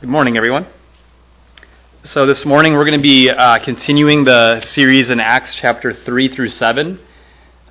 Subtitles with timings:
[0.00, 0.68] Good morning, everyone.
[2.04, 6.28] So, this morning we're going to be uh, continuing the series in Acts chapter 3
[6.28, 6.94] through 7.
[6.96, 7.00] Uh,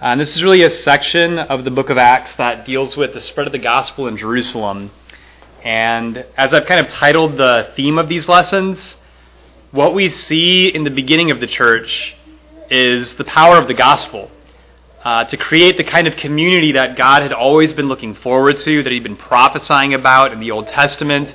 [0.02, 3.22] and this is really a section of the book of Acts that deals with the
[3.22, 4.92] spread of the gospel in Jerusalem.
[5.64, 8.98] And as I've kind of titled the theme of these lessons,
[9.72, 12.14] what we see in the beginning of the church
[12.70, 14.30] is the power of the gospel.
[15.02, 18.84] Uh, to create the kind of community that God had always been looking forward to,
[18.84, 21.34] that He'd been prophesying about in the Old Testament,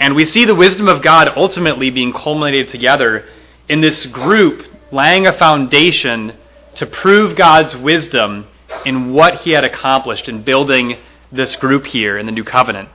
[0.00, 3.28] and we see the wisdom of God ultimately being culminated together
[3.68, 6.36] in this group laying a foundation
[6.74, 8.46] to prove God's wisdom
[8.86, 10.96] in what he had accomplished in building
[11.30, 12.88] this group here in the New Covenant.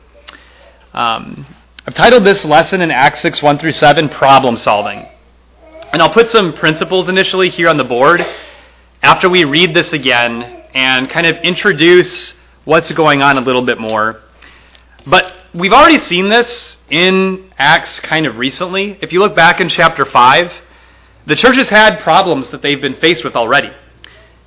[0.93, 1.45] Um,
[1.85, 5.05] I've titled this lesson in Acts 6 1 through 7 Problem Solving.
[5.93, 8.25] And I'll put some principles initially here on the board
[9.03, 12.33] after we read this again and kind of introduce
[12.65, 14.21] what's going on a little bit more.
[15.05, 18.97] But we've already seen this in Acts kind of recently.
[19.01, 20.51] If you look back in chapter 5,
[21.27, 23.71] the church has had problems that they've been faced with already.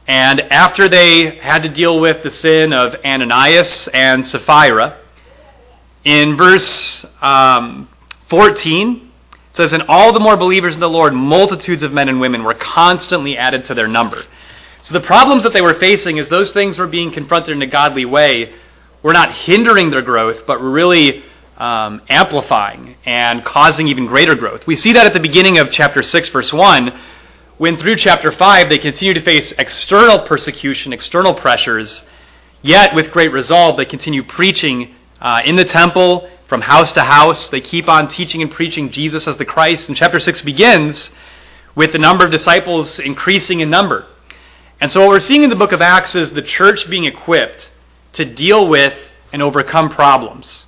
[0.06, 4.98] And after they had to deal with the sin of Ananias and Sapphira,
[6.04, 7.88] in verse um,
[8.28, 9.10] 14,
[9.50, 12.44] it says, And all the more believers in the Lord, multitudes of men and women
[12.44, 14.22] were constantly added to their number.
[14.82, 17.66] So the problems that they were facing as those things were being confronted in a
[17.66, 18.54] godly way
[19.02, 21.22] were not hindering their growth, but really
[21.56, 24.66] um, amplifying and causing even greater growth.
[24.66, 27.00] We see that at the beginning of chapter 6, verse 1,
[27.58, 32.04] when through chapter 5 they continue to face external persecution, external pressures,
[32.62, 37.48] yet with great resolve they continue preaching uh, in the temple, from house to house.
[37.48, 39.88] They keep on teaching and preaching Jesus as the Christ.
[39.88, 41.10] And chapter 6 begins
[41.74, 44.06] with the number of disciples increasing in number.
[44.80, 47.70] And so what we're seeing in the book of Acts is the church being equipped
[48.14, 48.94] to deal with
[49.32, 50.66] and overcome problems,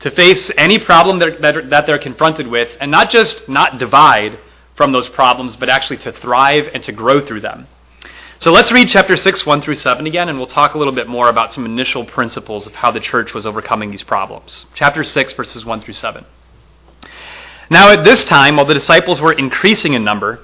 [0.00, 4.38] to face any problem that, that, that they're confronted with, and not just not divide
[4.76, 7.66] from those problems, but actually to thrive and to grow through them.
[8.40, 11.08] So let's read chapter 6, 1 through 7 again, and we'll talk a little bit
[11.08, 14.66] more about some initial principles of how the church was overcoming these problems.
[14.74, 16.24] Chapter 6, verses 1 through 7.
[17.68, 20.38] Now, at this time, while the disciples were increasing in number,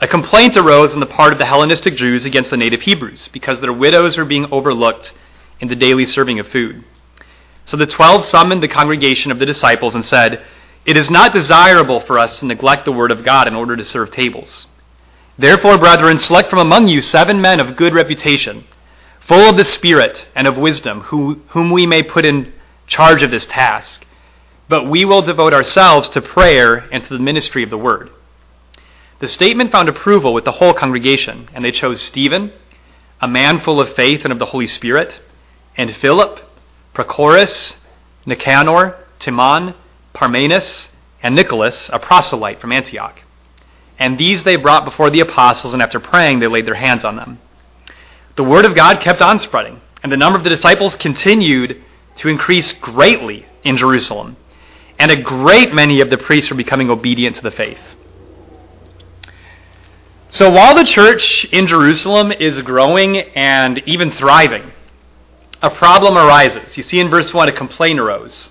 [0.00, 3.60] a complaint arose on the part of the Hellenistic Jews against the native Hebrews, because
[3.60, 5.12] their widows were being overlooked
[5.60, 6.84] in the daily serving of food.
[7.64, 10.44] So the twelve summoned the congregation of the disciples and said,
[10.84, 13.84] It is not desirable for us to neglect the word of God in order to
[13.84, 14.66] serve tables.
[15.36, 18.64] Therefore, brethren, select from among you seven men of good reputation,
[19.20, 22.52] full of the Spirit and of wisdom, who, whom we may put in
[22.86, 24.06] charge of this task.
[24.68, 28.10] But we will devote ourselves to prayer and to the ministry of the word.
[29.18, 32.52] The statement found approval with the whole congregation, and they chose Stephen,
[33.20, 35.20] a man full of faith and of the Holy Spirit
[35.76, 36.40] and Philip,
[36.94, 37.76] Prochorus,
[38.24, 39.74] Nicanor, Timon,
[40.14, 40.88] Parmenas,
[41.22, 43.20] and Nicholas, a proselyte from Antioch.
[43.98, 47.16] And these they brought before the apostles, and after praying, they laid their hands on
[47.16, 47.38] them.
[48.36, 51.82] The word of God kept on spreading, and the number of the disciples continued
[52.16, 54.36] to increase greatly in Jerusalem.
[54.98, 57.80] And a great many of the priests were becoming obedient to the faith.
[60.30, 64.72] So while the church in Jerusalem is growing and even thriving,
[65.62, 66.76] a problem arises.
[66.76, 68.50] You see in verse 1, a complaint arose.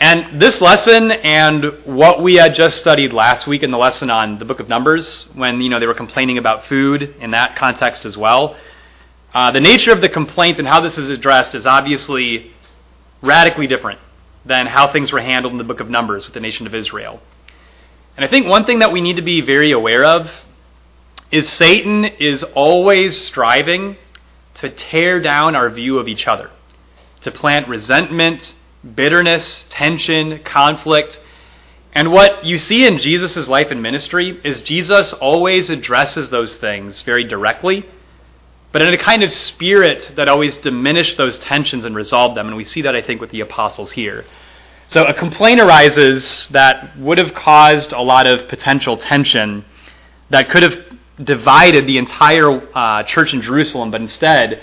[0.00, 4.38] And this lesson and what we had just studied last week in the lesson on
[4.38, 8.04] the book of Numbers, when you know they were complaining about food in that context
[8.04, 8.56] as well,
[9.32, 12.52] uh, the nature of the complaint and how this is addressed is obviously
[13.22, 14.00] radically different
[14.44, 17.20] than how things were handled in the book of Numbers with the nation of Israel.
[18.16, 20.30] And I think one thing that we need to be very aware of
[21.30, 23.96] is Satan is always striving
[24.54, 26.50] to tear down our view of each other,
[27.20, 28.54] to plant resentment,
[28.94, 31.20] bitterness, tension, conflict.
[31.94, 37.02] And what you see in Jesus' life and ministry is Jesus always addresses those things
[37.02, 37.86] very directly,
[38.72, 42.48] but in a kind of spirit that always diminished those tensions and resolved them.
[42.48, 44.24] And we see that, I think, with the apostles here.
[44.88, 49.64] So a complaint arises that would have caused a lot of potential tension
[50.30, 50.74] that could have
[51.22, 54.62] divided the entire uh, church in Jerusalem, but instead,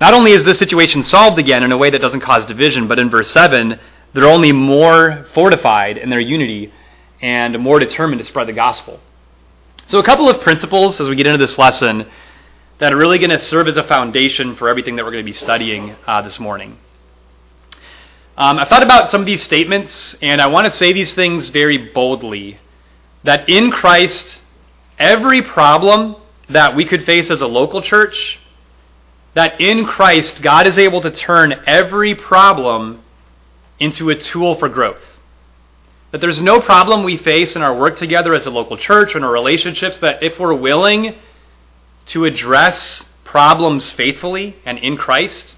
[0.00, 2.98] not only is this situation solved again in a way that doesn't cause division, but
[2.98, 3.78] in verse 7,
[4.12, 6.72] they're only more fortified in their unity
[7.20, 9.00] and more determined to spread the gospel.
[9.86, 12.08] So, a couple of principles as we get into this lesson
[12.78, 15.28] that are really going to serve as a foundation for everything that we're going to
[15.28, 16.78] be studying uh, this morning.
[18.36, 21.48] Um, I've thought about some of these statements, and I want to say these things
[21.48, 22.58] very boldly
[23.22, 24.41] that in Christ,
[25.02, 26.16] every problem
[26.48, 28.38] that we could face as a local church,
[29.34, 33.02] that in Christ, God is able to turn every problem
[33.80, 35.02] into a tool for growth.
[36.12, 39.18] That there's no problem we face in our work together as a local church or
[39.18, 41.16] in our relationships that if we're willing
[42.06, 45.56] to address problems faithfully and in Christ,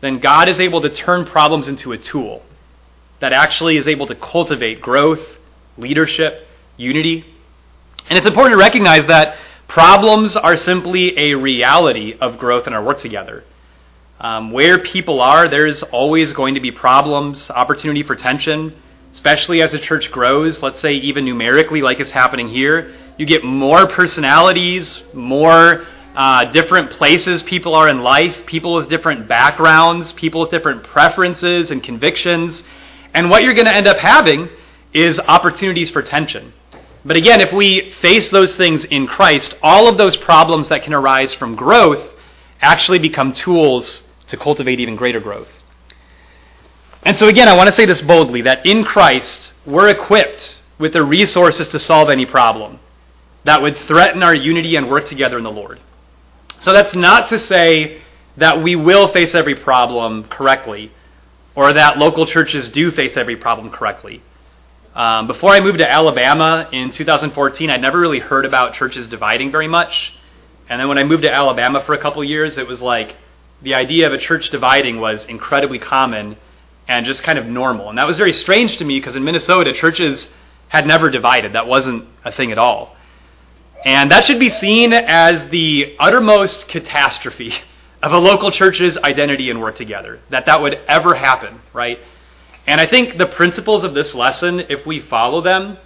[0.00, 2.42] then God is able to turn problems into a tool
[3.20, 5.20] that actually is able to cultivate growth,
[5.76, 7.33] leadership, unity.
[8.08, 9.36] And it's important to recognize that
[9.68, 13.44] problems are simply a reality of growth in our work together.
[14.20, 18.74] Um, where people are, there's always going to be problems, opportunity for tension,
[19.12, 20.62] especially as a church grows.
[20.62, 22.94] Let's say, even numerically, like is happening here.
[23.18, 25.84] You get more personalities, more
[26.14, 31.70] uh, different places people are in life, people with different backgrounds, people with different preferences
[31.70, 32.62] and convictions.
[33.12, 34.48] And what you're going to end up having
[34.92, 36.52] is opportunities for tension.
[37.04, 40.94] But again, if we face those things in Christ, all of those problems that can
[40.94, 42.10] arise from growth
[42.60, 45.48] actually become tools to cultivate even greater growth.
[47.02, 50.94] And so, again, I want to say this boldly that in Christ, we're equipped with
[50.94, 52.80] the resources to solve any problem
[53.44, 55.80] that would threaten our unity and work together in the Lord.
[56.58, 58.00] So, that's not to say
[58.38, 60.90] that we will face every problem correctly
[61.54, 64.22] or that local churches do face every problem correctly.
[64.94, 69.50] Um, before I moved to Alabama in 2014, I'd never really heard about churches dividing
[69.50, 70.14] very much.
[70.68, 73.16] And then when I moved to Alabama for a couple years, it was like
[73.60, 76.36] the idea of a church dividing was incredibly common
[76.86, 77.88] and just kind of normal.
[77.88, 80.28] And that was very strange to me because in Minnesota, churches
[80.68, 81.54] had never divided.
[81.54, 82.94] That wasn't a thing at all.
[83.84, 87.52] And that should be seen as the uttermost catastrophe
[88.02, 91.98] of a local church's identity and work together, that that would ever happen, right?
[92.66, 95.76] And I think the principles of this lesson, if we follow them,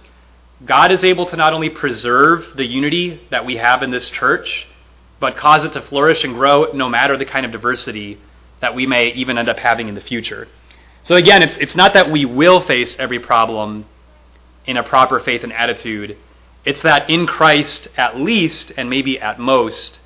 [0.65, 4.67] God is able to not only preserve the unity that we have in this church,
[5.19, 8.19] but cause it to flourish and grow no matter the kind of diversity
[8.61, 10.47] that we may even end up having in the future.
[11.03, 13.85] So again, it's, it's not that we will face every problem
[14.65, 16.17] in a proper faith and attitude.
[16.65, 19.99] It's that in Christ, at least, and maybe at most,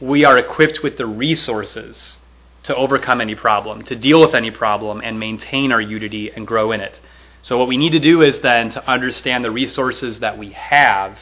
[0.00, 2.18] we are equipped with the resources
[2.66, 6.72] to overcome any problem, to deal with any problem, and maintain our unity and grow
[6.72, 7.00] in it.
[7.40, 11.16] So, what we need to do is then to understand the resources that we have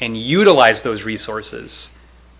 [0.00, 1.90] and utilize those resources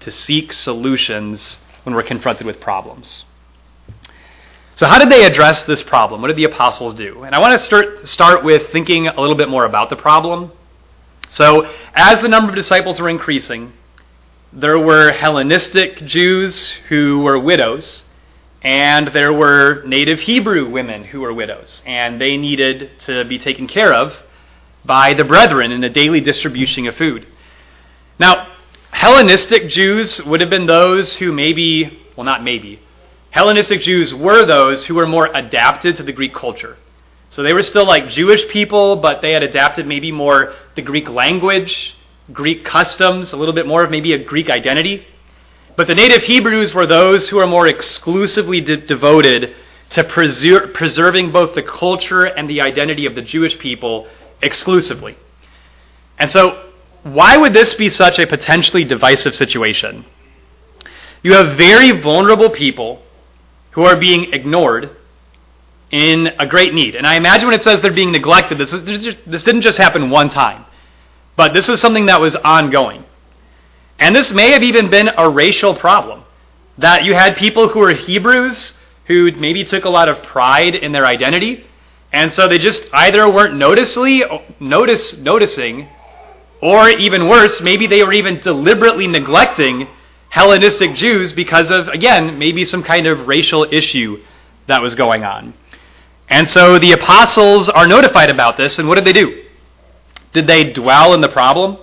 [0.01, 3.27] to seek solutions when we're confronted with problems.
[4.77, 6.23] So, how did they address this problem?
[6.23, 7.25] What did the apostles do?
[7.25, 10.53] And I want to start, start with thinking a little bit more about the problem.
[11.29, 13.75] So, as the number of disciples were increasing,
[14.55, 18.05] there were Hellenistic Jews who were widows
[18.63, 23.67] and there were native Hebrew women who were widows, and they needed to be taken
[23.67, 24.15] care of
[24.85, 27.27] by the brethren in the daily distribution of food.
[28.19, 28.49] Now,
[28.93, 32.81] Hellenistic Jews would have been those who maybe, well, not maybe,
[33.31, 36.77] Hellenistic Jews were those who were more adapted to the Greek culture.
[37.31, 41.09] So they were still like Jewish people, but they had adapted maybe more the Greek
[41.09, 41.97] language,
[42.31, 45.07] Greek customs, a little bit more of maybe a Greek identity.
[45.77, 49.55] But the native Hebrews were those who are more exclusively de- devoted
[49.91, 54.07] to preser- preserving both the culture and the identity of the Jewish people
[54.43, 55.17] exclusively.
[56.19, 56.71] And so,
[57.03, 60.05] why would this be such a potentially divisive situation?
[61.23, 63.03] You have very vulnerable people
[63.73, 64.97] who are being ignored
[65.91, 66.95] in a great need.
[66.95, 70.29] And I imagine when it says they're being neglected, this, this didn't just happen one
[70.29, 70.65] time,
[71.37, 73.05] but this was something that was ongoing.
[74.03, 76.25] And this may have even been a racial problem.
[76.77, 80.91] That you had people who were Hebrews who maybe took a lot of pride in
[80.91, 81.65] their identity,
[82.13, 84.25] and so they just either weren't noticeably
[84.59, 85.87] notice noticing,
[86.61, 89.87] or even worse, maybe they were even deliberately neglecting
[90.31, 94.21] Hellenistic Jews because of again maybe some kind of racial issue
[94.67, 95.55] that was going on.
[96.29, 99.45] And so the apostles are notified about this, and what did they do?
[100.33, 101.79] Did they dwell in the problem?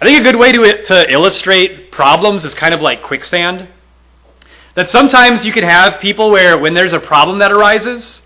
[0.00, 3.68] I think a good way to, to illustrate problems is kind of like quicksand.
[4.76, 8.22] That sometimes you can have people where, when there's a problem that arises,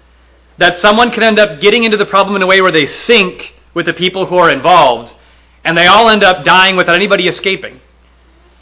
[0.59, 3.55] that someone can end up getting into the problem in a way where they sink
[3.73, 5.15] with the people who are involved,
[5.65, 7.81] and they all end up dying without anybody escaping.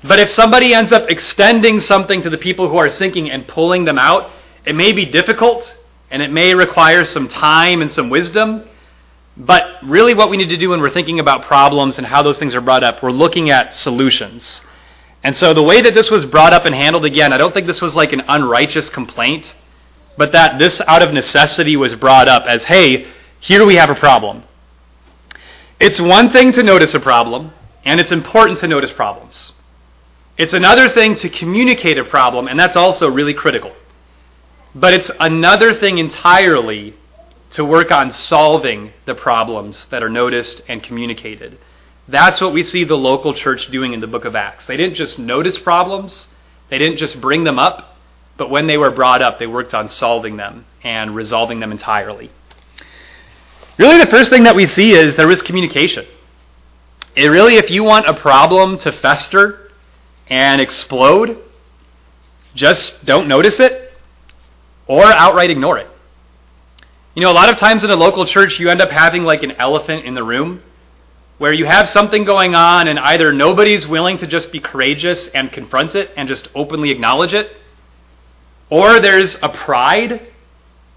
[0.04, 3.84] But if somebody ends up extending something to the people who are sinking and pulling
[3.86, 4.30] them out,
[4.64, 5.76] it may be difficult,
[6.12, 8.68] and it may require some time and some wisdom.
[9.36, 12.38] But really, what we need to do when we're thinking about problems and how those
[12.38, 14.62] things are brought up, we're looking at solutions.
[15.22, 17.66] And so, the way that this was brought up and handled, again, I don't think
[17.66, 19.54] this was like an unrighteous complaint,
[20.16, 23.06] but that this out of necessity was brought up as, hey,
[23.38, 24.42] here we have a problem.
[25.78, 27.52] It's one thing to notice a problem,
[27.84, 29.52] and it's important to notice problems.
[30.36, 33.72] It's another thing to communicate a problem, and that's also really critical.
[34.74, 36.94] But it's another thing entirely
[37.50, 41.58] to work on solving the problems that are noticed and communicated.
[42.08, 44.66] That's what we see the local church doing in the book of Acts.
[44.66, 46.28] They didn't just notice problems,
[46.68, 47.96] they didn't just bring them up,
[48.36, 52.30] but when they were brought up, they worked on solving them and resolving them entirely.
[53.78, 56.06] Really, the first thing that we see is there was communication.
[57.16, 59.70] It really, if you want a problem to fester
[60.28, 61.38] and explode,
[62.54, 63.92] just don't notice it
[64.86, 65.88] or outright ignore it.
[67.14, 69.42] You know, a lot of times in a local church, you end up having like
[69.42, 70.62] an elephant in the room
[71.38, 75.50] where you have something going on and either nobody's willing to just be courageous and
[75.50, 77.56] confront it and just openly acknowledge it,
[78.68, 80.26] or there's a pride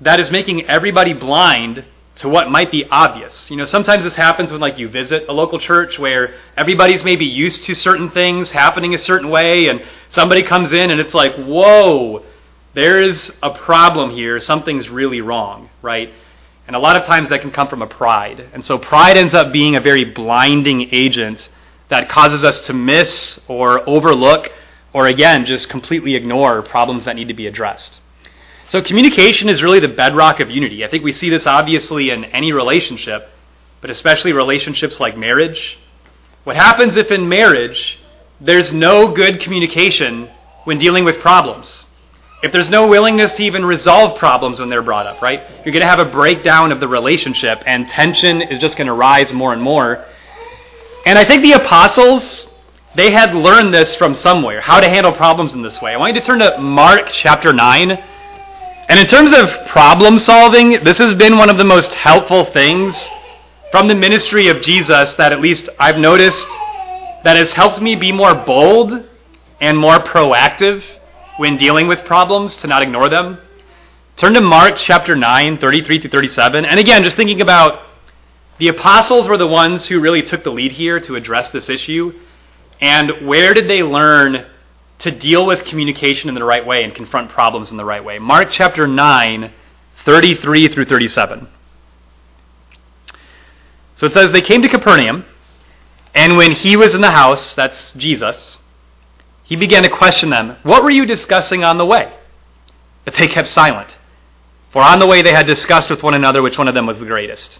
[0.01, 1.84] that is making everybody blind
[2.15, 3.50] to what might be obvious.
[3.50, 7.25] You know, sometimes this happens when like you visit a local church where everybody's maybe
[7.25, 11.36] used to certain things happening a certain way and somebody comes in and it's like,
[11.38, 12.24] "Whoa,
[12.74, 14.39] there's a problem here.
[14.39, 16.12] Something's really wrong," right?
[16.68, 18.48] And a lot of times that can come from a pride.
[18.53, 21.50] And so pride ends up being a very blinding agent
[21.89, 24.50] that causes us to miss or overlook
[24.94, 28.00] or again just completely ignore problems that need to be addressed.
[28.68, 30.86] So communication is really the bedrock of unity.
[30.86, 33.30] I think we see this obviously in any relationship,
[33.82, 35.77] but especially relationships like marriage.
[36.46, 38.00] What happens if in marriage
[38.39, 40.30] there's no good communication
[40.63, 41.86] when dealing with problems?
[42.44, 45.44] If there's no willingness to even resolve problems when they're brought up, right?
[45.64, 48.94] You're going to have a breakdown of the relationship and tension is just going to
[48.94, 50.04] rise more and more.
[51.06, 52.50] And I think the apostles,
[52.96, 55.94] they had learned this from somewhere, how to handle problems in this way.
[55.94, 57.92] I want you to turn to Mark chapter 9.
[57.92, 63.10] And in terms of problem solving, this has been one of the most helpful things
[63.72, 66.50] from the ministry of Jesus that at least I've noticed
[67.24, 69.08] that has helped me be more bold
[69.62, 70.84] and more proactive
[71.38, 73.40] when dealing with problems to not ignore them.
[74.16, 76.66] Turn to Mark chapter 9, 33 to 37.
[76.66, 77.88] And again, just thinking about
[78.60, 82.13] the apostles were the ones who really took the lead here to address this issue.
[82.80, 84.46] And where did they learn
[85.04, 88.20] to deal with communication in the right way and confront problems in the right way.
[88.20, 89.52] Mark chapter 9,
[90.06, 91.50] 33 through 37.
[93.96, 95.25] So it says, They came to Capernaum,
[96.16, 98.58] and when he was in the house, that's Jesus,
[99.53, 102.12] he began to question them, What were you discussing on the way?
[103.05, 104.00] But they kept silent.
[104.72, 106.98] For on the way they had discussed with one another which one of them was
[106.98, 107.60] the greatest.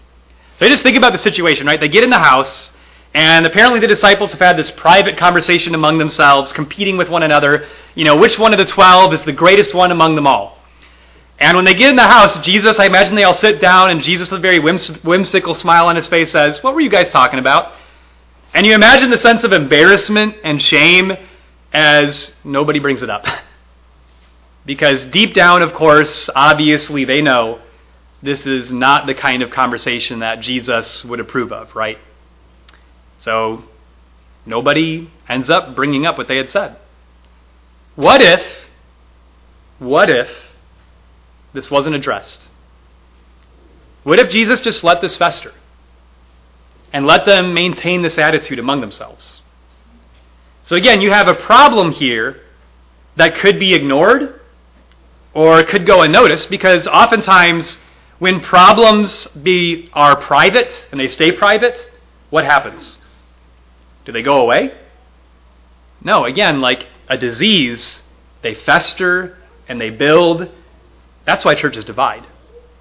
[0.56, 1.78] So you just think about the situation, right?
[1.78, 2.72] They get in the house,
[3.14, 7.68] and apparently the disciples have had this private conversation among themselves, competing with one another.
[7.94, 10.58] You know, which one of the twelve is the greatest one among them all?
[11.38, 14.02] And when they get in the house, Jesus, I imagine they all sit down, and
[14.02, 17.38] Jesus, with a very whimsical smile on his face, says, What were you guys talking
[17.38, 17.72] about?
[18.52, 21.12] And you imagine the sense of embarrassment and shame
[21.74, 23.26] as nobody brings it up.
[24.64, 27.60] because deep down, of course, obviously they know
[28.22, 31.98] this is not the kind of conversation that Jesus would approve of, right?
[33.18, 33.64] So
[34.46, 36.78] nobody ends up bringing up what they had said.
[37.96, 38.42] What if,
[39.78, 40.28] what if
[41.52, 42.48] this wasn't addressed?
[44.04, 45.52] What if Jesus just let this fester
[46.92, 49.42] and let them maintain this attitude among themselves?
[50.64, 52.40] So again, you have a problem here
[53.16, 54.40] that could be ignored
[55.34, 57.78] or could go unnoticed because oftentimes
[58.18, 61.90] when problems be are private and they stay private,
[62.30, 62.96] what happens?
[64.06, 64.72] Do they go away?
[66.02, 68.02] No, again, like a disease,
[68.40, 69.36] they fester
[69.68, 70.48] and they build.
[71.26, 72.26] That's why churches divide.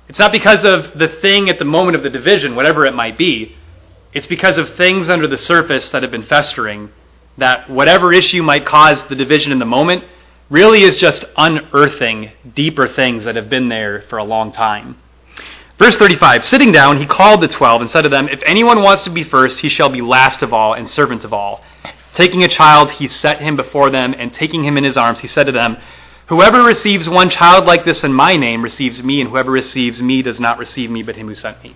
[0.07, 3.17] It's not because of the thing at the moment of the division, whatever it might
[3.17, 3.57] be.
[4.13, 6.89] It's because of things under the surface that have been festering
[7.37, 10.03] that whatever issue might cause the division in the moment
[10.49, 14.97] really is just unearthing deeper things that have been there for a long time.
[15.79, 19.03] Verse 35 Sitting down, he called the twelve and said to them, If anyone wants
[19.05, 21.63] to be first, he shall be last of all and servant of all.
[22.13, 25.27] Taking a child, he set him before them, and taking him in his arms, he
[25.27, 25.77] said to them,
[26.27, 30.21] Whoever receives one child like this in my name receives me, and whoever receives me
[30.21, 31.75] does not receive me, but him who sent me.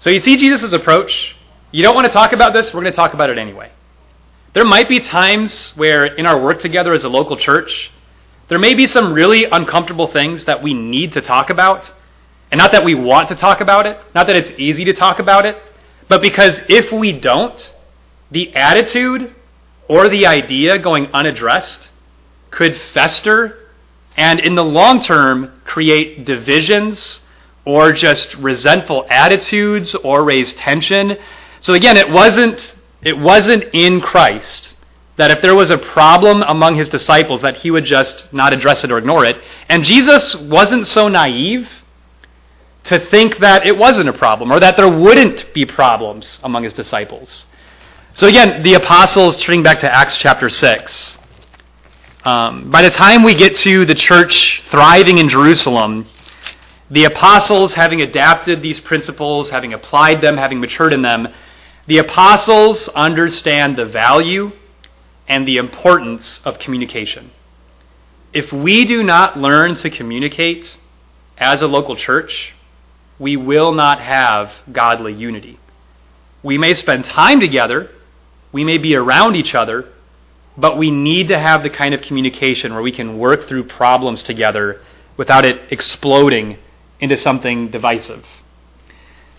[0.00, 1.36] So you see Jesus' approach.
[1.70, 3.70] You don't want to talk about this, we're going to talk about it anyway.
[4.54, 7.90] There might be times where, in our work together as a local church,
[8.48, 11.90] there may be some really uncomfortable things that we need to talk about
[12.52, 15.18] and not that we want to talk about it, not that it's easy to talk
[15.18, 15.56] about it,
[16.08, 17.74] but because if we don't,
[18.30, 19.34] the attitude
[19.88, 21.90] or the idea going unaddressed
[22.50, 23.70] could fester
[24.18, 27.22] and in the long term create divisions
[27.64, 31.16] or just resentful attitudes or raise tension.
[31.60, 34.74] So again, it wasn't it wasn't in Christ
[35.16, 38.82] that if there was a problem among his disciples that he would just not address
[38.82, 39.36] it or ignore it.
[39.68, 41.68] And Jesus wasn't so naive
[42.84, 46.72] to think that it wasn't a problem or that there wouldn't be problems among his
[46.72, 47.46] disciples.
[48.14, 51.18] So again, the apostles, turning back to Acts chapter 6,
[52.24, 56.06] um, by the time we get to the church thriving in Jerusalem,
[56.90, 61.28] the apostles, having adapted these principles, having applied them, having matured in them,
[61.86, 64.52] the apostles understand the value
[65.28, 67.30] and the importance of communication.
[68.32, 70.76] If we do not learn to communicate
[71.38, 72.54] as a local church,
[73.18, 75.58] we will not have godly unity.
[76.42, 77.90] We may spend time together,
[78.52, 79.88] we may be around each other,
[80.56, 84.22] but we need to have the kind of communication where we can work through problems
[84.22, 84.80] together
[85.16, 86.58] without it exploding
[87.00, 88.24] into something divisive.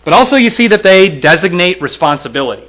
[0.04, 2.68] But also, you see that they designate responsibility.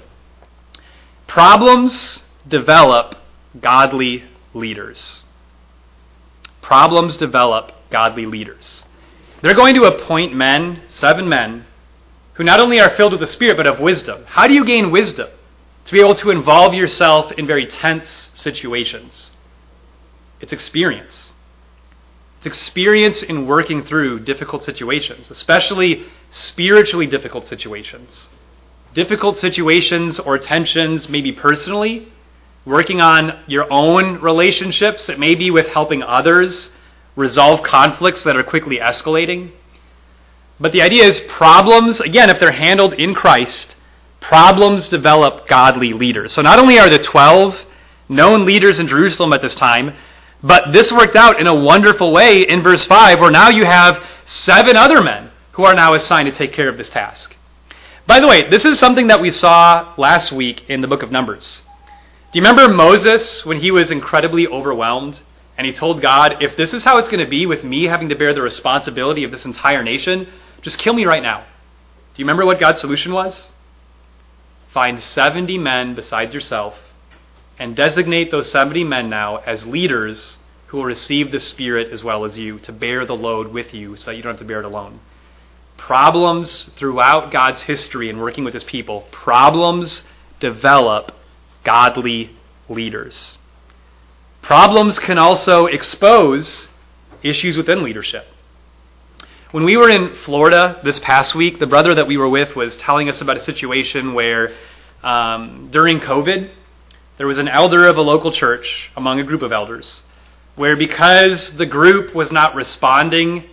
[1.27, 3.15] Problems develop
[3.60, 4.24] godly
[4.54, 5.24] leaders.
[6.62, 8.86] Problems develop godly leaders.
[9.42, 11.65] They're going to appoint men, seven men,
[12.34, 14.24] who not only are filled with the Spirit, but of wisdom.
[14.25, 15.30] How do you gain wisdom?
[15.86, 19.32] To be able to involve yourself in very tense situations.
[20.42, 21.32] It's experience.
[22.46, 28.30] It's experience in working through difficult situations, especially spiritually difficult situations.
[28.94, 32.08] Difficult situations or tensions, maybe personally,
[32.64, 36.70] working on your own relationships, it may be with helping others
[37.16, 39.50] resolve conflicts that are quickly escalating.
[40.60, 43.75] But the idea is problems, again, if they're handled in Christ,
[44.22, 46.32] problems develop godly leaders.
[46.32, 47.60] So not only are the 12
[48.08, 49.96] known leaders in Jerusalem at this time,
[50.44, 54.04] but this worked out in a wonderful way in verse 5, where now you have
[54.25, 57.36] seven other men who are now assigned to take care of this task.
[58.08, 61.12] By the way, this is something that we saw last week in the book of
[61.12, 61.62] Numbers.
[62.32, 65.22] Do you remember Moses when he was incredibly overwhelmed
[65.58, 68.10] and he told God, if this is how it's going to be with me having
[68.10, 70.27] to bear the responsibility of this entire nation,
[70.62, 71.39] just kill me right now?
[71.39, 73.50] Do you remember what God's solution was?
[74.72, 76.76] Find 70 men besides yourself
[77.58, 80.38] and designate those 70 men now as leaders
[80.68, 83.96] who will receive the Spirit as well as you to bear the load with you
[83.96, 85.00] so that you don't have to bear it alone.
[85.78, 90.04] Problems throughout God's history in working with his people, problems
[90.39, 91.13] develop
[91.63, 92.32] godly
[92.70, 93.38] leaders.
[94.41, 96.68] Problems can also expose
[97.24, 98.28] issues within leadership.
[99.52, 102.78] When we were in Florida this past week, the brother that we were with was
[102.78, 104.54] telling us about a situation where
[105.04, 106.52] um, during COVID,
[107.17, 110.04] there was an elder of a local church among a group of elders
[110.56, 113.43] where because the group was not responding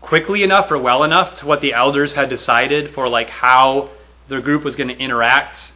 [0.00, 3.90] quickly enough or well enough to what the elders had decided for like how
[4.28, 5.72] the group was going to interact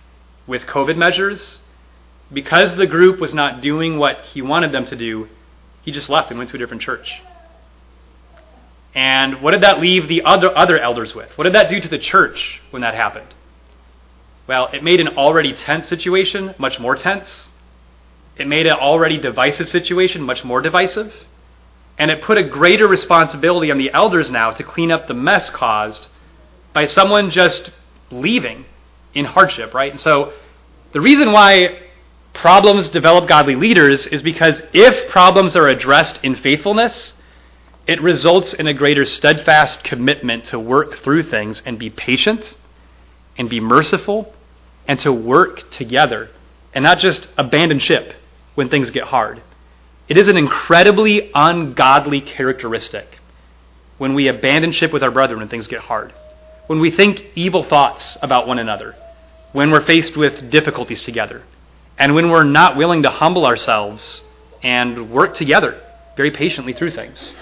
[0.47, 1.61] with COVID measures,
[2.33, 5.29] because the group was not doing what he wanted them to do,
[5.83, 7.21] he just left and went to a different church.
[8.95, 11.37] And what did that leave the other, other elders with?
[11.37, 13.35] What did that do to the church when that happened?
[14.47, 17.49] Well, it made an already tense situation much more tense.
[18.37, 21.13] It made an already divisive situation much more divisive.
[21.99, 25.51] And it put a greater responsibility on the elders now to clean up the mess
[25.51, 26.07] caused
[26.73, 27.71] by someone just
[28.11, 28.67] leaving
[29.15, 29.91] in hardship, right?
[29.91, 30.33] And so
[30.93, 31.81] the reason why
[32.35, 37.15] problems develop godly leaders is because if problems are addressed in faithfulness,
[37.87, 42.55] it results in a greater steadfast commitment to work through things and be patient
[43.39, 44.35] and be merciful
[44.89, 46.31] and to work together
[46.75, 48.15] and not just abandon ship
[48.55, 49.43] when things get hard.
[50.09, 53.19] It is an incredibly ungodly characteristic
[53.99, 56.13] when we abandon ship with our brethren when things get hard,
[56.67, 58.95] when we think evil thoughts about one another,
[59.53, 61.43] when we're faced with difficulties together
[61.99, 64.23] and when we're not willing to humble ourselves
[64.63, 65.81] and work together
[66.17, 67.33] very patiently through things.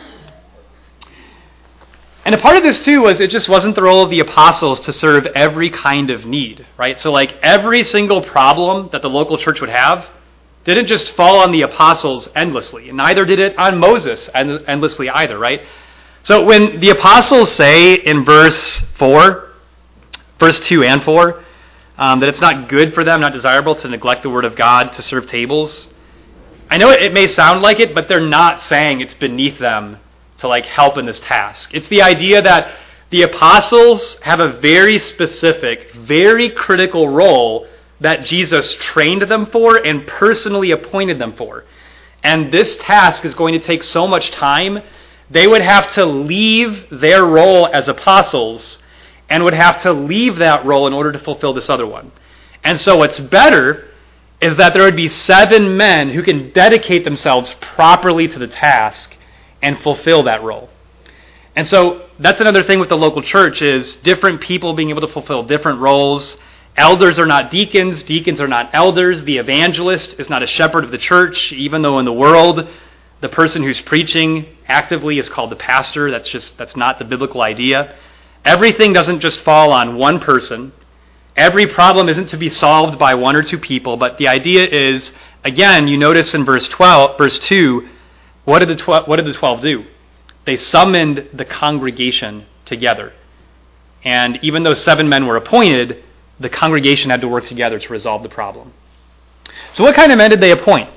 [2.25, 4.81] And a part of this too was it just wasn't the role of the apostles
[4.81, 6.99] to serve every kind of need, right?
[6.99, 10.09] So like every single problem that the local church would have
[10.65, 15.39] didn't just fall on the apostles endlessly, and neither did it on Moses endlessly either,
[15.39, 15.61] right?
[16.23, 19.51] So when the apostles say in verse 4,
[20.41, 21.45] verse 2 and 4,
[21.99, 24.95] um, that it's not good for them, not desirable to neglect the word of God
[24.95, 25.93] to serve tables.
[26.71, 29.99] I know it, it may sound like it, but they're not saying it's beneath them
[30.39, 31.75] to like help in this task.
[31.75, 32.77] It's the idea that
[33.11, 37.69] the apostles have a very specific, very critical role
[38.01, 41.65] that Jesus trained them for and personally appointed them for.
[42.23, 44.81] And this task is going to take so much time,
[45.31, 48.83] they would have to leave their role as apostles
[49.29, 52.13] and would have to leave that role in order to fulfill this other one.
[52.63, 53.89] And so what's better
[54.41, 59.14] is that there would be seven men who can dedicate themselves properly to the task
[59.65, 60.69] and fulfill that role.
[61.57, 65.09] And so that's another thing with the local church is different people being able to
[65.09, 66.37] fulfill different roles.
[66.77, 69.23] Elders are not deacons, deacons are not elders.
[69.23, 72.69] The evangelist is not a shepherd of the church, even though in the world
[73.21, 76.11] the person who's preaching actively is called the pastor.
[76.11, 77.97] That's just that's not the biblical idea.
[78.45, 80.73] Everything doesn't just fall on one person.
[81.37, 85.11] Every problem isn't to be solved by one or two people, but the idea is
[85.43, 87.89] again, you notice in verse 12, verse 2,
[88.45, 89.85] what did the 12, what did the 12 do?
[90.45, 93.13] They summoned the congregation together.
[94.05, 96.05] And even though seven men were appointed,
[96.39, 98.73] the congregation had to work together to resolve the problem.
[99.73, 100.91] So, what kind of men did they appoint?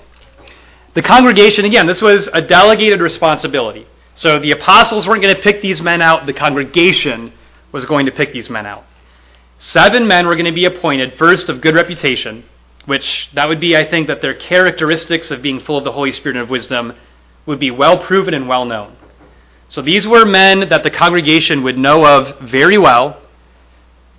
[0.93, 3.87] The congregation, again, this was a delegated responsibility.
[4.15, 7.31] So, the apostles weren't going to pick these men out, the congregation
[7.71, 8.83] was going to pick these men out.
[9.59, 12.43] Seven men were going to be appointed, first of good reputation,
[12.85, 16.11] which that would be, I think, that their characteristics of being full of the Holy
[16.11, 16.93] Spirit and of wisdom
[17.47, 18.95] would be well proven and well known.
[19.69, 23.19] So these were men that the congregation would know of very well,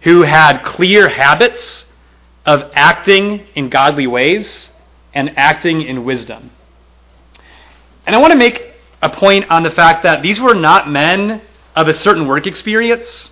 [0.02, 1.86] who had clear habits
[2.44, 4.70] of acting in godly ways
[5.14, 6.50] and acting in wisdom.
[8.06, 11.42] And I want to make a point on the fact that these were not men
[11.76, 13.30] of a certain work experience.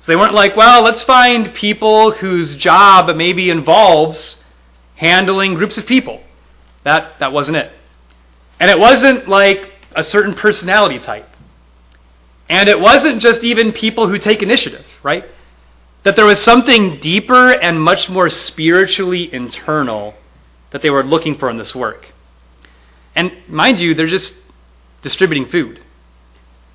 [0.00, 4.42] So they weren't like, well, let's find people whose job maybe involves
[4.96, 6.22] handling groups of people.
[6.84, 7.72] That, that wasn't it.
[8.62, 11.28] And it wasn't like a certain personality type.
[12.48, 15.24] And it wasn't just even people who take initiative, right?
[16.04, 20.14] That there was something deeper and much more spiritually internal
[20.70, 22.12] that they were looking for in this work.
[23.16, 24.32] And mind you, they're just
[25.02, 25.80] distributing food.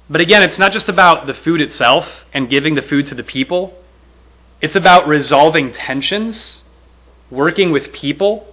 [0.09, 3.23] But again, it's not just about the food itself and giving the food to the
[3.23, 3.73] people.
[4.59, 6.63] It's about resolving tensions,
[7.31, 8.45] working with people,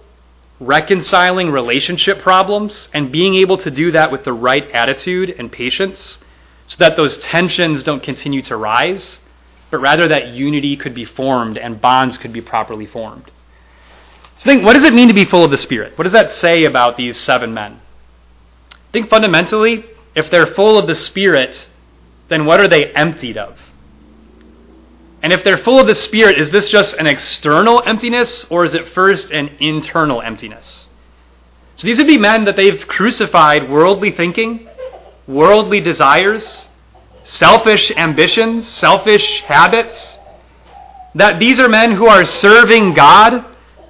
[0.59, 6.19] reconciling relationship problems, and being able to do that with the right attitude and patience
[6.67, 9.19] so that those tensions don't continue to rise,
[9.69, 13.31] but rather that unity could be formed and bonds could be properly formed.
[14.37, 15.97] So think, what does it mean to be full of the Spirit?
[15.97, 17.79] What does that say about these seven men?
[18.71, 21.67] I think fundamentally, if they're full of the Spirit,
[22.29, 23.57] then what are they emptied of?
[25.25, 28.75] And if they're full of the Spirit, is this just an external emptiness, or is
[28.75, 30.85] it first an internal emptiness?
[31.77, 34.69] So these would be men that they've crucified worldly thinking,
[35.25, 36.69] worldly desires,
[37.23, 40.19] selfish ambitions, selfish habits.
[41.15, 43.45] That these are men who are serving God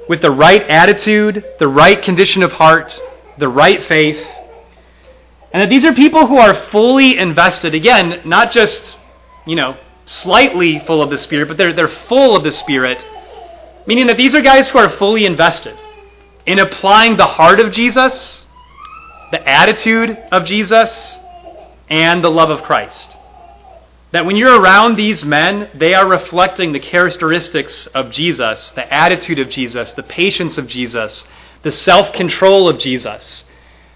[0.08, 2.98] with the right attitude, the right condition of heart,
[3.40, 4.26] the right faith.
[5.52, 8.96] And that these are people who are fully invested, again, not just,
[9.46, 13.06] you know, slightly full of the Spirit, but they're, they're full of the Spirit.
[13.88, 15.78] Meaning that these are guys who are fully invested
[16.46, 18.46] in applying the heart of Jesus,
[19.32, 21.18] the attitude of Jesus,
[21.90, 23.18] and the love of Christ.
[24.12, 29.40] That when you're around these men, they are reflecting the characteristics of Jesus, the attitude
[29.40, 31.26] of Jesus, the patience of Jesus,
[31.64, 33.44] the self control of Jesus,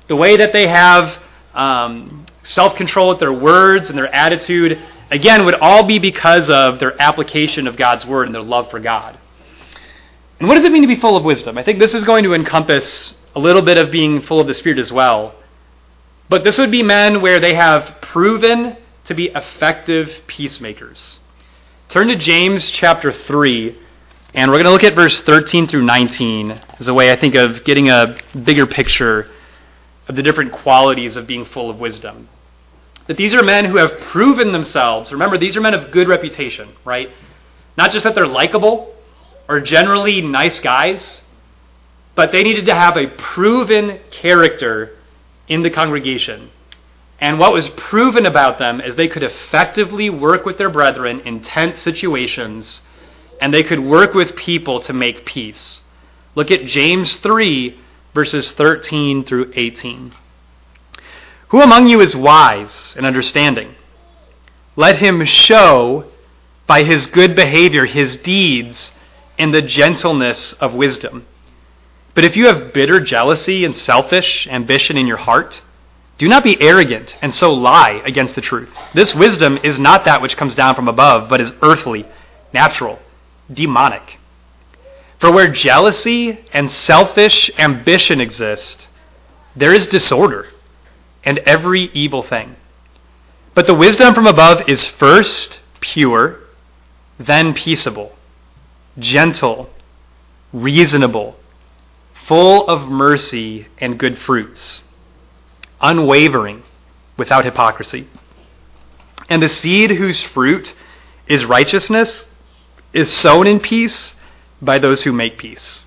[0.08, 1.20] the way that they have
[1.54, 6.80] um, self control with their words and their attitude, again, would all be because of
[6.80, 9.18] their application of God's word and their love for God.
[10.40, 11.58] And what does it mean to be full of wisdom?
[11.58, 14.54] I think this is going to encompass a little bit of being full of the
[14.54, 15.36] Spirit as well.
[16.30, 21.18] But this would be men where they have proven to be effective peacemakers.
[21.90, 23.76] Turn to James chapter 3,
[24.36, 27.36] and we're going to look at verse 13 through 19 as a way, I think,
[27.36, 29.28] of getting a bigger picture
[30.08, 32.30] of the different qualities of being full of wisdom.
[33.10, 35.12] That these are men who have proven themselves.
[35.12, 37.10] Remember, these are men of good reputation, right?
[37.76, 38.94] Not just that they're likable
[39.48, 41.24] or generally nice guys,
[42.14, 44.96] but they needed to have a proven character
[45.48, 46.52] in the congregation.
[47.20, 51.42] And what was proven about them is they could effectively work with their brethren in
[51.42, 52.84] tense situations,
[53.42, 55.82] and they could work with people to make peace.
[56.36, 57.76] Look at James 3,
[58.14, 60.14] verses 13 through 18.
[61.50, 63.74] Who among you is wise and understanding?
[64.76, 66.06] Let him show
[66.68, 68.92] by his good behavior his deeds
[69.38, 71.26] in the gentleness of wisdom.
[72.14, 75.62] But if you have bitter jealousy and selfish ambition in your heart,
[76.20, 78.70] do not be arrogant and so lie against the truth.
[78.94, 82.06] This wisdom is not that which comes down from above, but is earthly,
[82.54, 83.00] natural,
[83.52, 84.20] demonic.
[85.18, 88.88] For where jealousy and selfish ambition exist,
[89.56, 90.46] there is disorder
[91.24, 92.56] and every evil thing.
[93.54, 96.40] But the wisdom from above is first pure,
[97.18, 98.16] then peaceable,
[98.98, 99.70] gentle,
[100.54, 101.36] reasonable
[102.30, 104.84] full of mercy and good fruits,
[105.82, 106.62] unwavering,
[107.18, 108.08] without hypocrisy.
[109.28, 110.76] And the seed whose fruit
[111.28, 112.26] is righteousness
[112.94, 114.14] is sown in peace
[114.62, 115.82] by those who make peace.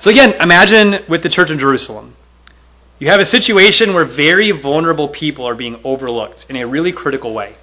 [0.00, 2.14] So again, imagine with the church in Jerusalem.
[2.98, 7.34] You have a situation where very vulnerable people are being overlooked in a really critical
[7.34, 7.56] way.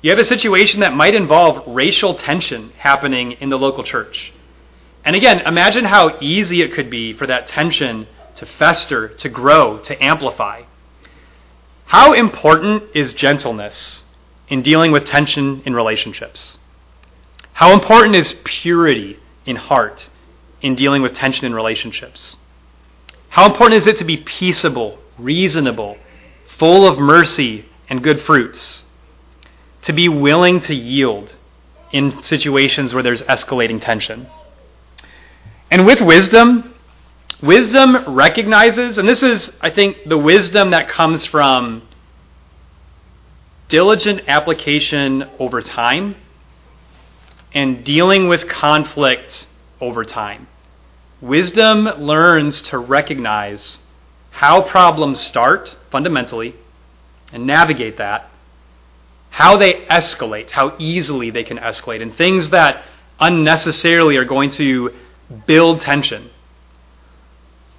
[0.00, 4.32] You have a situation that might involve racial tension happening in the local church.
[5.04, 8.06] And again, imagine how easy it could be for that tension
[8.36, 10.62] to fester, to grow, to amplify.
[11.86, 14.02] How important is gentleness
[14.48, 16.56] in dealing with tension in relationships?
[17.54, 20.08] How important is purity in heart
[20.62, 22.36] in dealing with tension in relationships?
[23.30, 25.96] How important is it to be peaceable, reasonable,
[26.58, 28.84] full of mercy and good fruits?
[29.82, 31.36] To be willing to yield
[31.92, 34.26] in situations where there's escalating tension.
[35.70, 36.74] And with wisdom,
[37.42, 41.82] wisdom recognizes, and this is, I think, the wisdom that comes from
[43.68, 46.16] diligent application over time
[47.52, 49.46] and dealing with conflict
[49.80, 50.48] over time.
[51.20, 53.78] Wisdom learns to recognize
[54.30, 56.54] how problems start fundamentally
[57.32, 58.30] and navigate that,
[59.30, 62.84] how they escalate, how easily they can escalate, and things that
[63.20, 64.94] unnecessarily are going to
[65.46, 66.30] build tension.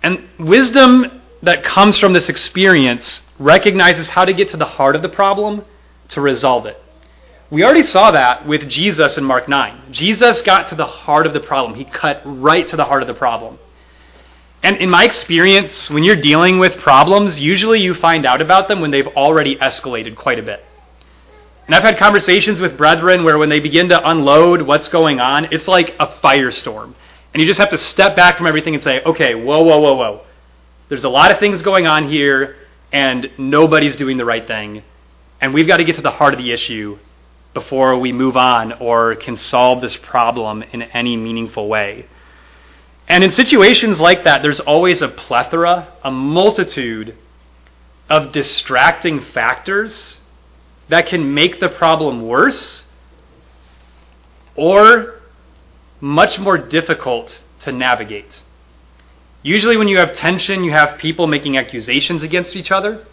[0.04, 5.02] And wisdom that comes from this experience recognizes how to get to the heart of
[5.02, 5.64] the problem
[6.10, 6.82] to resolve it.
[7.52, 9.92] We already saw that with Jesus in Mark 9.
[9.92, 11.76] Jesus got to the heart of the problem.
[11.76, 13.58] He cut right to the heart of the problem.
[14.62, 18.82] And in my experience, when you're dealing with problems, usually you find out about them
[18.82, 20.64] when they've already escalated quite a bit.
[21.66, 25.46] And I've had conversations with brethren where when they begin to unload what's going on,
[25.52, 26.94] it's like a firestorm.
[27.34, 29.96] And you just have to step back from everything and say, okay, whoa, whoa, whoa,
[29.96, 30.22] whoa.
[30.88, 32.58] There's a lot of things going on here,
[32.92, 34.84] and nobody's doing the right thing.
[35.42, 37.00] And we've got to get to the heart of the issue
[37.60, 42.06] before we move on or can solve this problem in any meaningful way.
[43.08, 47.18] And in situations like that, there's always a plethora, a multitude
[48.10, 50.20] of distracting factors
[50.88, 52.86] that can make the problem worse
[54.56, 55.20] or
[56.00, 58.44] much more difficult to navigate.
[59.44, 63.06] Usually, when you have tension, you have people making accusations against each other.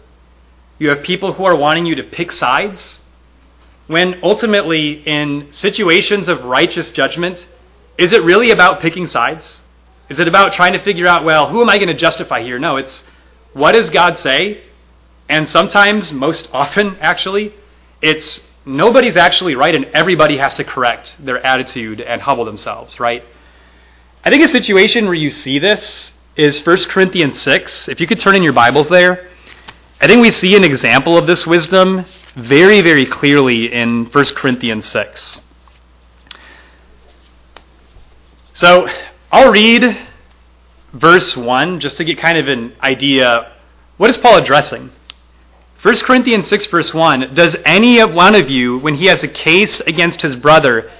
[0.79, 2.99] You have people who are wanting you to pick sides.
[3.87, 7.47] When ultimately, in situations of righteous judgment,
[7.97, 9.63] is it really about picking sides?
[10.09, 12.59] Is it about trying to figure out, well, who am I going to justify here?
[12.59, 13.03] No, it's
[13.53, 14.61] what does God say?
[15.29, 17.53] And sometimes, most often, actually,
[18.01, 23.23] it's nobody's actually right and everybody has to correct their attitude and humble themselves, right?
[24.25, 27.87] I think a situation where you see this is 1 Corinthians 6.
[27.87, 29.29] If you could turn in your Bibles there,
[30.01, 32.05] I think we see an example of this wisdom
[32.37, 35.41] very, very clearly in 1 Corinthians 6.
[38.53, 38.87] So
[39.31, 40.07] I'll read
[40.93, 43.53] verse 1 just to get kind of an idea.
[43.97, 44.91] What is Paul addressing?
[45.81, 49.79] 1 Corinthians 6, verse 1 Does any one of you, when he has a case
[49.81, 50.91] against his brother,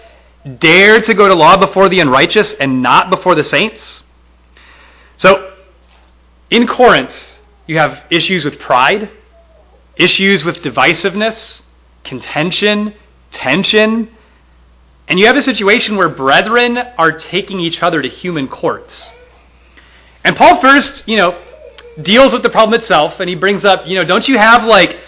[0.60, 4.04] dare to go to law before the unrighteous and not before the saints?
[5.18, 5.54] So,
[6.50, 7.14] in Corinth,
[7.66, 9.10] you have issues with pride,
[9.98, 11.64] issues with divisiveness,
[12.04, 12.94] contention,
[13.32, 14.10] tension,
[15.08, 19.14] and you have a situation where brethren are taking each other to human courts.
[20.24, 21.42] And Paul first, you know,
[22.02, 25.00] deals with the problem itself and he brings up, you know, don't you have like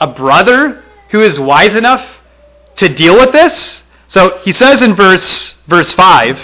[0.00, 2.06] a brother who is wise enough
[2.76, 3.82] to deal with this?
[4.06, 6.38] So he says in verse verse 5,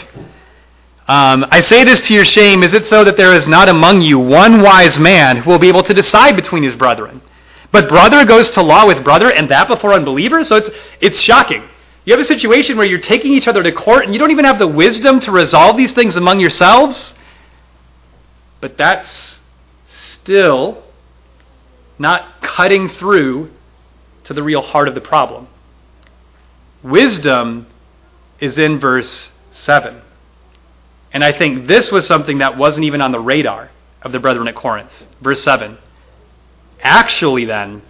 [1.07, 4.01] um, I say this to your shame, is it so that there is not among
[4.01, 7.21] you one wise man who will be able to decide between his brethren?
[7.75, 10.47] But brother goes to law with brother, and that before unbelievers?
[10.47, 11.69] So it's, it's shocking.
[12.05, 14.45] You have a situation where you're taking each other to court, and you don't even
[14.45, 17.17] have the wisdom to resolve these things among yourselves.
[18.61, 19.41] But that's
[19.89, 20.85] still
[21.99, 23.51] not cutting through
[24.23, 25.49] to the real heart of the problem.
[26.85, 27.67] Wisdom
[28.39, 30.01] is in verse 7.
[31.13, 34.47] And I think this was something that wasn't even on the radar of the brethren
[34.47, 34.93] at Corinth.
[35.21, 35.79] Verse 7.
[36.85, 37.81] Actually, then,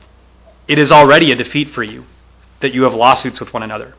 [0.69, 2.05] it is already a defeat for you
[2.61, 3.95] that you have lawsuits with one another.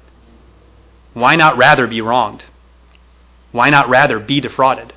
[1.14, 2.46] Why not rather be wronged?
[3.52, 4.94] Why not rather be defrauded?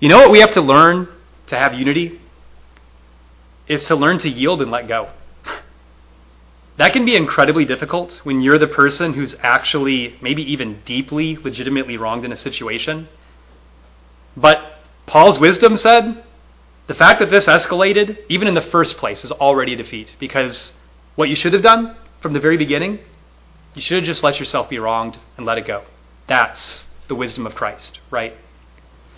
[0.00, 1.08] You know what we have to learn
[1.46, 2.20] to have unity?
[3.68, 5.10] Is to learn to yield and let go.
[6.76, 11.96] That can be incredibly difficult when you're the person who's actually maybe even deeply, legitimately
[11.96, 13.06] wronged in a situation.
[14.36, 16.24] But Paul's wisdom said,
[16.86, 20.74] The fact that this escalated, even in the first place, is already a defeat because
[21.14, 22.98] what you should have done from the very beginning,
[23.74, 25.84] you should have just let yourself be wronged and let it go.
[26.26, 28.34] That's the wisdom of Christ, right?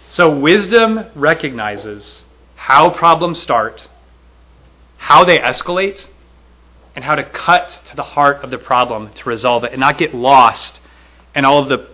[0.08, 2.24] So, wisdom recognizes
[2.54, 3.88] how problems start,
[4.98, 6.06] how they escalate,
[6.94, 9.98] and how to cut to the heart of the problem to resolve it and not
[9.98, 10.80] get lost
[11.34, 11.88] in all of the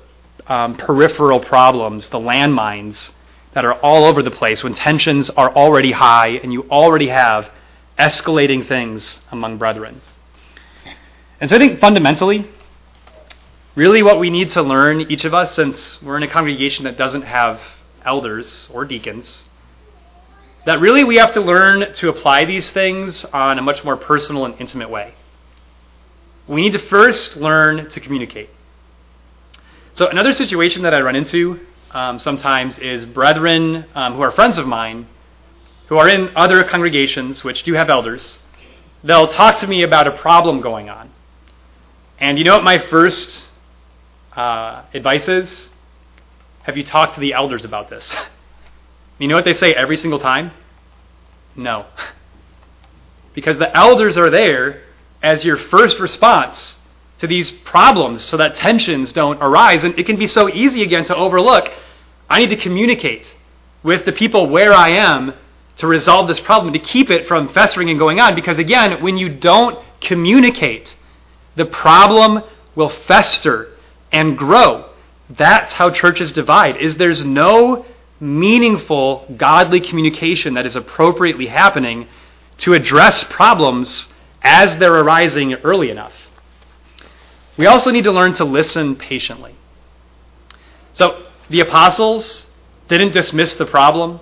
[0.52, 3.12] um, peripheral problems, the landmines
[3.52, 7.50] that are all over the place when tensions are already high and you already have
[7.98, 10.00] escalating things among brethren.
[11.40, 12.46] And so I think fundamentally,
[13.74, 16.96] really what we need to learn, each of us, since we're in a congregation that
[16.96, 17.60] doesn't have
[18.04, 19.44] elders or deacons,
[20.64, 24.44] that really we have to learn to apply these things on a much more personal
[24.44, 25.14] and intimate way.
[26.46, 28.50] We need to first learn to communicate.
[29.94, 31.60] So, another situation that I run into
[31.92, 35.06] um, sometimes is brethren um, who are friends of mine
[35.92, 38.38] who are in other congregations which do have elders.
[39.04, 41.10] They'll talk to me about a problem going on.
[42.18, 43.44] And you know what my first
[44.34, 45.68] uh, advice is?
[46.62, 48.14] Have you talked to the elders about this?
[49.18, 50.50] You know what they say every single time?
[51.54, 51.86] No.
[53.34, 54.82] Because the elders are there
[55.22, 56.78] as your first response
[57.18, 59.84] to these problems so that tensions don't arise.
[59.84, 61.70] And it can be so easy again to overlook.
[62.32, 63.36] I need to communicate
[63.82, 65.34] with the people where I am
[65.76, 68.34] to resolve this problem, to keep it from festering and going on.
[68.34, 70.96] Because again, when you don't communicate,
[71.56, 72.42] the problem
[72.74, 73.76] will fester
[74.10, 74.88] and grow.
[75.28, 76.78] That's how churches divide.
[76.78, 77.84] Is there's no
[78.18, 82.08] meaningful godly communication that is appropriately happening
[82.58, 84.08] to address problems
[84.40, 86.14] as they're arising early enough.
[87.58, 89.54] We also need to learn to listen patiently.
[90.94, 92.46] So, the apostles
[92.88, 94.20] didn't dismiss the problem.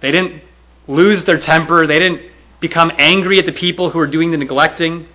[0.00, 0.42] They didn't
[0.86, 1.86] lose their temper.
[1.86, 2.30] They didn't
[2.60, 5.06] become angry at the people who were doing the neglecting.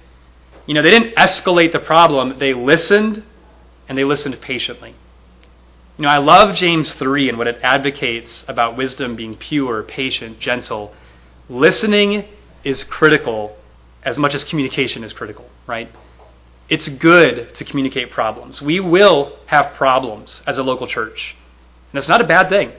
[0.65, 2.39] You know, they didn't escalate the problem.
[2.39, 3.23] They listened
[3.87, 4.95] and they listened patiently.
[5.97, 10.39] You know, I love James 3 and what it advocates about wisdom being pure, patient,
[10.39, 10.93] gentle.
[11.49, 12.25] Listening
[12.63, 13.55] is critical
[14.03, 15.89] as much as communication is critical, right?
[16.67, 18.61] It's good to communicate problems.
[18.61, 21.35] We will have problems as a local church.
[21.91, 22.71] And it's not a bad thing.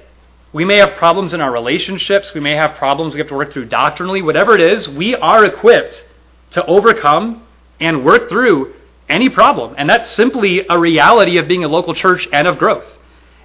[0.52, 2.34] We may have problems in our relationships.
[2.34, 4.22] We may have problems we have to work through doctrinally.
[4.22, 6.04] Whatever it is, we are equipped
[6.50, 7.46] to overcome
[7.78, 8.74] and work through
[9.08, 9.74] any problem.
[9.78, 12.86] And that's simply a reality of being a local church and of growth.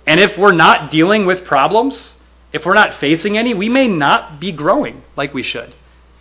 [0.07, 2.15] And if we're not dealing with problems,
[2.53, 5.73] if we're not facing any, we may not be growing like we should.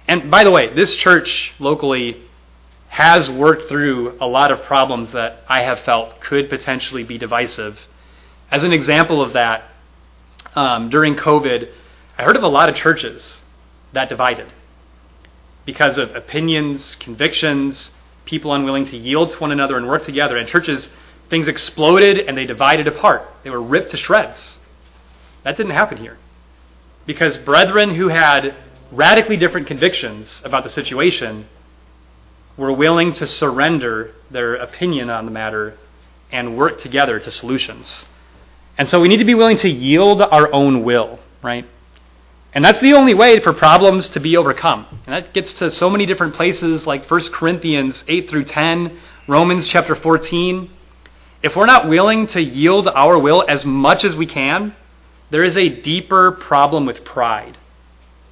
[0.07, 2.23] And by the way, this church locally
[2.90, 7.79] has worked through a lot of problems that I have felt could potentially be divisive.
[8.50, 9.62] As an example of that,
[10.57, 11.70] um, during COVID,
[12.18, 13.42] I heard of a lot of churches
[13.92, 14.53] that divided
[15.64, 17.92] because of opinions, convictions,
[18.24, 20.90] people unwilling to yield to one another and work together, and churches
[21.29, 23.22] things exploded and they divided apart.
[23.44, 24.59] They were ripped to shreds.
[25.44, 26.18] That didn't happen here.
[27.07, 28.57] Because brethren who had
[28.90, 31.46] radically different convictions about the situation
[32.61, 35.79] were willing to surrender their opinion on the matter
[36.31, 38.05] and work together to solutions.
[38.77, 41.64] And so we need to be willing to yield our own will, right?
[42.53, 44.87] And that's the only way for problems to be overcome.
[45.07, 49.66] And that gets to so many different places like 1 Corinthians 8 through 10, Romans
[49.66, 50.70] chapter 14.
[51.42, 54.77] If we're not willing to yield our will as much as we can,
[55.31, 57.57] there is a deeper problem with pride.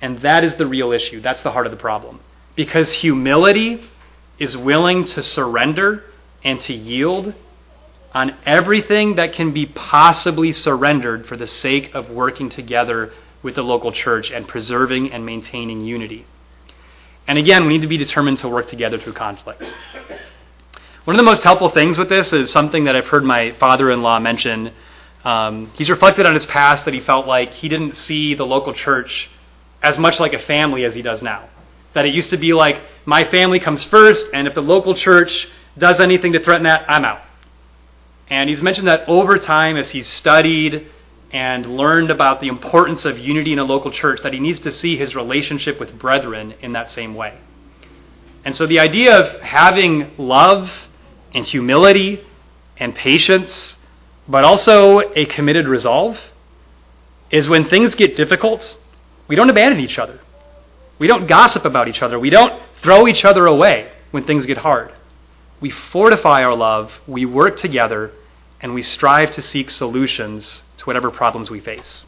[0.03, 1.23] And that is the real issue.
[1.23, 2.21] That's the heart of the problem.
[2.57, 3.89] Because humility
[4.39, 6.05] is willing to surrender
[6.45, 7.35] and to yield
[8.13, 13.63] on everything that can be possibly surrendered for the sake of working together with the
[13.63, 16.27] local church and preserving and maintaining unity.
[17.27, 19.73] And again, we need to be determined to work together through conflict.
[21.05, 23.91] One of the most helpful things with this is something that I've heard my father
[23.91, 24.73] in law mention.
[25.25, 28.73] Um, he's reflected on his past that he felt like he didn't see the local
[28.73, 29.29] church
[29.83, 31.49] as much like a family as he does now.
[31.99, 35.49] That it used to be like, my family comes first, and if the local church
[35.77, 37.23] does anything to threaten that, I'm out.
[38.31, 40.87] And he's mentioned that over time, as he's studied
[41.33, 44.71] and learned about the importance of unity in a local church, that he needs to
[44.71, 47.37] see his relationship with brethren in that same way.
[48.45, 50.71] And so the idea of having love
[51.35, 52.25] and humility
[52.77, 53.77] and patience,
[54.29, 56.17] but also a committed resolve,
[57.33, 58.79] is when things get difficult,
[59.27, 60.21] we don't abandon each other.
[60.99, 62.19] We don't gossip about each other.
[62.19, 64.93] We don't throw each other away when things get hard.
[65.61, 68.13] We fortify our love, we work together,
[68.61, 72.05] and we strive to seek solutions to whatever problems we face.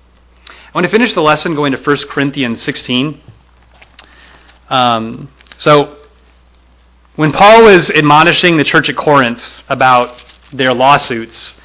[0.48, 3.20] I want to finish the lesson going to 1 Corinthians 16.
[4.68, 5.96] Um, so,
[7.16, 11.60] when Paul was admonishing the church at Corinth about their lawsuits,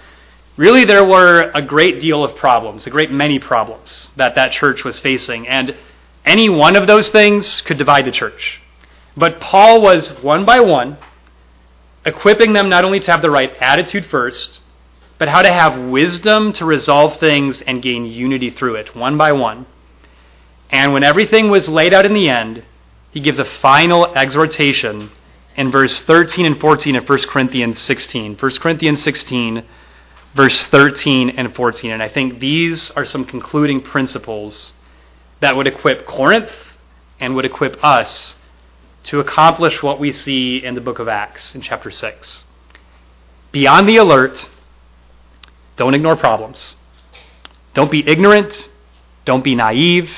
[0.58, 4.84] really there were a great deal of problems, a great many problems that that church
[4.84, 5.48] was facing.
[5.48, 5.78] And
[6.26, 8.62] any one of those things could divide the church.
[9.16, 10.98] But Paul was one by one
[12.06, 14.60] equipping them not only to have the right attitude first,
[15.18, 19.32] but how to have wisdom to resolve things and gain unity through it, one by
[19.32, 19.66] one.
[20.70, 22.64] And when everything was laid out in the end,
[23.12, 25.10] he gives a final exhortation
[25.56, 28.36] in verse 13 and 14 of 1 Corinthians 16.
[28.36, 29.64] 1 Corinthians 16,
[30.36, 31.92] verse 13 and 14.
[31.92, 34.74] And I think these are some concluding principles
[35.46, 36.52] that would equip Corinth
[37.20, 38.36] and would equip us
[39.04, 42.44] to accomplish what we see in the book of Acts in chapter 6.
[43.52, 44.50] Be on the alert.
[45.78, 46.74] Don't ignore problems.
[47.76, 48.70] Don't be ignorant.
[49.24, 50.10] Don't be naive.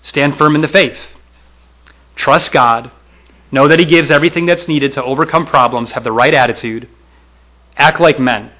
[0.00, 0.98] Stand firm in the faith.
[2.14, 2.90] Trust God.
[3.52, 5.92] Know that He gives everything that's needed to overcome problems.
[5.92, 6.88] Have the right attitude.
[7.76, 8.50] Act like men.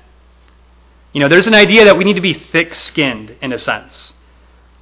[1.14, 4.12] You know, there's an idea that we need to be thick skinned in a sense.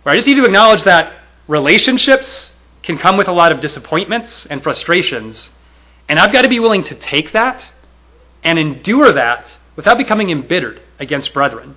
[0.04, 1.14] Where I just need to acknowledge that
[1.48, 2.52] relationships
[2.82, 5.50] can come with a lot of disappointments and frustrations.
[6.08, 7.70] And I've got to be willing to take that
[8.42, 11.74] and endure that without becoming embittered against brethren.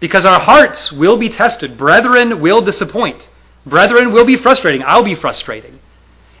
[0.00, 1.78] Because our hearts will be tested.
[1.78, 3.30] Brethren will disappoint.
[3.64, 4.82] Brethren will be frustrating.
[4.84, 5.78] I'll be frustrating.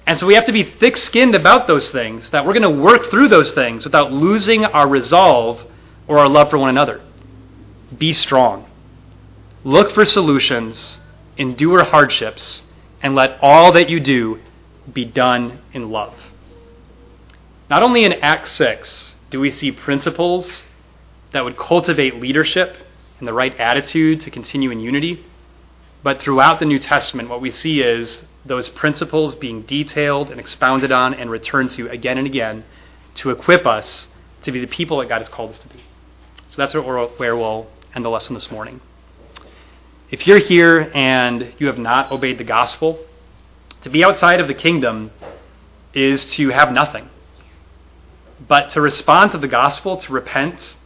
[0.06, 2.82] And so we have to be thick skinned about those things, that we're going to
[2.82, 5.64] work through those things without losing our resolve
[6.08, 7.00] or our love for one another.
[7.96, 8.68] Be strong.
[9.62, 10.98] Look for solutions,
[11.36, 12.64] endure hardships,
[13.02, 14.40] and let all that you do
[14.92, 16.14] be done in love.
[17.70, 20.62] Not only in Acts 6 do we see principles
[21.32, 22.76] that would cultivate leadership
[23.18, 25.24] and the right attitude to continue in unity,
[26.02, 30.92] but throughout the New Testament, what we see is those principles being detailed and expounded
[30.92, 32.64] on and returned to again and again
[33.14, 34.08] to equip us
[34.42, 35.82] to be the people that God has called us to be.
[36.48, 38.80] So that's where we'll end the lesson this morning.
[40.10, 42.98] If you're here and you have not obeyed the gospel,
[43.80, 45.10] to be outside of the kingdom
[45.94, 47.08] is to have nothing.
[48.46, 50.76] But to respond to the gospel, to repent,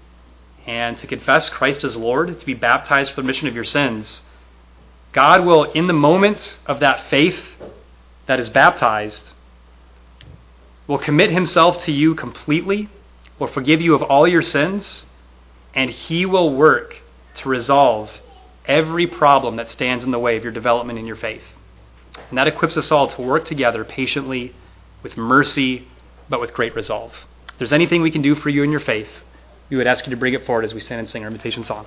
[0.67, 4.23] and to confess Christ as Lord, to be baptized for the remission of your sins,
[5.13, 7.41] God will, in the moment of that faith
[8.27, 9.33] that is baptized,
[10.87, 12.89] will commit himself to you completely,
[13.41, 15.07] will forgive you of all your sins,
[15.75, 17.03] and he will work
[17.35, 18.11] to resolve
[18.69, 21.43] every problem that stands in the way of your development in your faith.
[22.29, 24.55] And that equips us all to work together patiently,
[25.03, 25.89] with mercy,
[26.29, 27.13] but with great resolve.
[27.49, 29.09] If there's anything we can do for you in your faith,
[29.71, 31.65] we would ask you to bring it forward as we stand and sing our invitation
[31.65, 31.87] song.